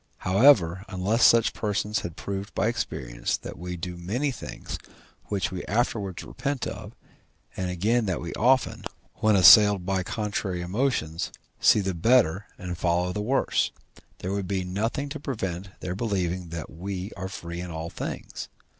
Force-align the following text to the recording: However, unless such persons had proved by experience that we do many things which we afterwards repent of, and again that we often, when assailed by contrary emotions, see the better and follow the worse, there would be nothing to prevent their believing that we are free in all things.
However, 0.25 0.83
unless 0.89 1.23
such 1.23 1.53
persons 1.53 1.99
had 1.99 2.15
proved 2.17 2.55
by 2.55 2.65
experience 2.65 3.37
that 3.37 3.55
we 3.59 3.77
do 3.77 3.97
many 3.97 4.31
things 4.31 4.79
which 5.25 5.51
we 5.51 5.63
afterwards 5.65 6.23
repent 6.23 6.65
of, 6.65 6.93
and 7.55 7.69
again 7.69 8.07
that 8.07 8.19
we 8.19 8.33
often, 8.33 8.83
when 9.17 9.35
assailed 9.35 9.85
by 9.85 10.01
contrary 10.01 10.61
emotions, 10.61 11.31
see 11.59 11.81
the 11.81 11.93
better 11.93 12.47
and 12.57 12.79
follow 12.79 13.13
the 13.13 13.21
worse, 13.21 13.69
there 14.17 14.31
would 14.31 14.47
be 14.47 14.63
nothing 14.63 15.07
to 15.09 15.19
prevent 15.19 15.69
their 15.81 15.93
believing 15.93 16.49
that 16.49 16.71
we 16.71 17.11
are 17.15 17.29
free 17.29 17.61
in 17.61 17.69
all 17.69 17.91
things. 17.91 18.49